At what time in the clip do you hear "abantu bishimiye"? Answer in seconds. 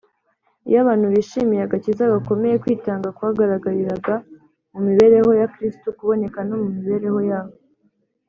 0.83-1.61